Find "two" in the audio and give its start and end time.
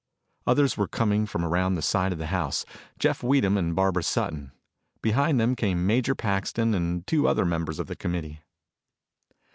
7.05-7.27